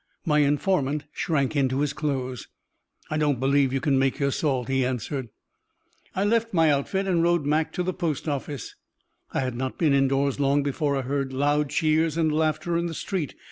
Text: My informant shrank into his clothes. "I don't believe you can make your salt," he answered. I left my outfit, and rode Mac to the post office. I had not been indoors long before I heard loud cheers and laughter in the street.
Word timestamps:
My 0.25 0.39
informant 0.39 1.03
shrank 1.13 1.55
into 1.55 1.81
his 1.81 1.93
clothes. 1.93 2.47
"I 3.11 3.17
don't 3.17 3.39
believe 3.39 3.71
you 3.71 3.79
can 3.79 3.99
make 3.99 4.17
your 4.17 4.31
salt," 4.31 4.67
he 4.67 4.83
answered. 4.83 5.29
I 6.15 6.23
left 6.23 6.55
my 6.55 6.71
outfit, 6.71 7.05
and 7.05 7.21
rode 7.21 7.45
Mac 7.45 7.71
to 7.73 7.83
the 7.83 7.93
post 7.93 8.27
office. 8.27 8.75
I 9.31 9.41
had 9.41 9.53
not 9.53 9.77
been 9.77 9.93
indoors 9.93 10.39
long 10.39 10.63
before 10.63 10.97
I 10.97 11.01
heard 11.03 11.33
loud 11.33 11.69
cheers 11.69 12.17
and 12.17 12.31
laughter 12.31 12.75
in 12.79 12.87
the 12.87 12.95
street. 12.95 13.35